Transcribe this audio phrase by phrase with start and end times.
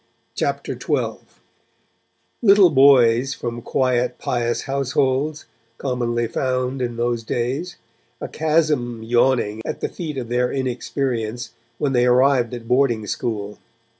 [0.33, 1.19] CHAPTER XII
[2.41, 5.45] LITTLE boys from quiet, pious households,
[5.77, 7.75] commonly found, in those days,
[8.19, 13.59] a chasm yawning at the feet of their inexperience when they arrived at Boarding school.